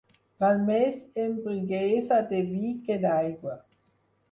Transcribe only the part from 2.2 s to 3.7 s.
de vi que d'aigua.